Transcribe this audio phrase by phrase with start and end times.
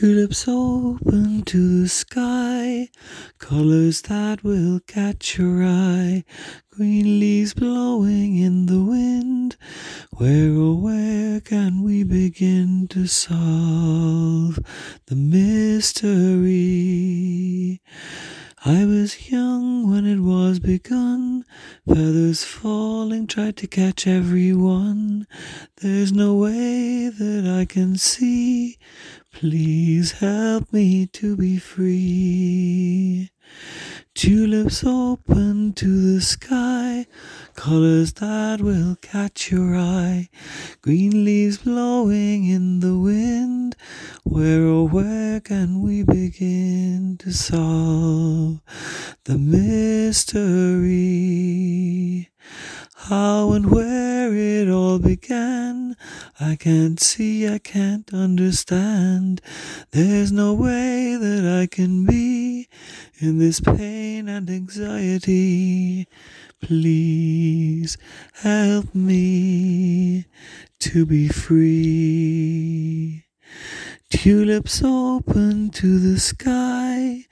[0.00, 2.88] Tulips open to the sky,
[3.36, 6.24] colors that will catch your eye.
[6.70, 9.58] Green leaves blowing in the wind.
[10.16, 14.58] Where oh where can we begin to solve
[15.04, 16.50] the mystery?
[18.62, 21.46] I was young when it was begun.
[21.88, 25.26] Feathers falling, tried to catch everyone.
[25.76, 28.76] There's no way that I can see.
[29.32, 33.30] Please help me to be free.
[34.14, 37.06] Tulips open to the sky,
[37.54, 40.28] colors that will catch your eye.
[40.82, 43.74] Green leaves blowing in the wind.
[44.30, 48.60] Where oh where can we begin to solve
[49.24, 50.30] the mystery?
[52.94, 55.96] How and where it all began,
[56.38, 59.40] I can't see, I can't understand.
[59.90, 62.68] There's no way that I can be
[63.18, 66.06] in this pain and anxiety.
[66.62, 67.98] Please
[68.34, 70.26] help me
[70.78, 72.69] to be free.
[74.10, 77.26] Tulips open to the sky,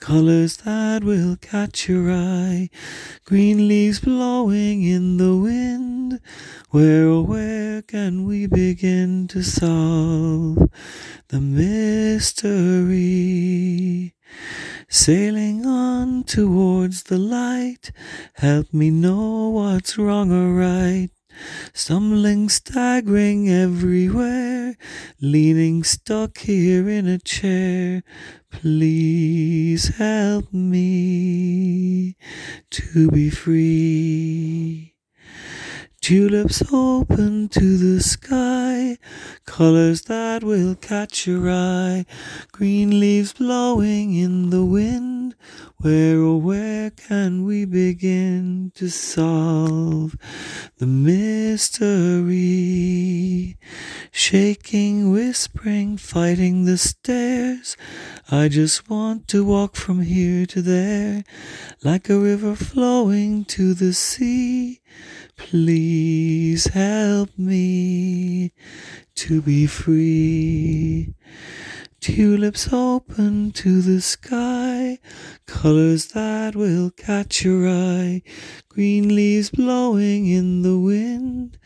[0.00, 2.68] colors that will catch your eye.
[3.24, 6.20] Green leaves blowing in the wind.
[6.70, 10.68] Where, oh, where can we begin to solve
[11.28, 12.96] the mystery?
[14.88, 17.92] Sailing on towards the light,
[18.34, 21.13] help me know what's wrong or right.
[21.72, 24.76] Stumbling, staggering everywhere,
[25.20, 28.02] leaning stuck here in a chair.
[28.50, 32.16] Please help me
[32.70, 34.94] to be free.
[36.00, 38.63] Tulips open to the sky,
[39.44, 42.06] colors that will catch your eye.
[42.52, 45.34] Green leaves blowing in the wind.
[45.78, 50.16] Where, oh, where can we begin to solve
[50.78, 52.38] the mystery?
[54.10, 57.76] Shaking, whispering, fighting the stairs.
[58.30, 61.24] I just want to walk from here to there,
[61.82, 64.80] like a river flowing to the sea.
[65.36, 68.53] Please help me
[69.16, 71.14] to be free.
[72.00, 74.98] Tulips open to the sky,
[75.46, 78.22] colors that will catch your eye.
[78.68, 81.58] Green leaves blowing in the wind.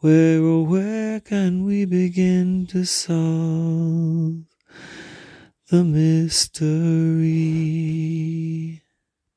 [0.00, 4.44] Where, oh, where can we begin to solve
[5.70, 7.28] the mystery?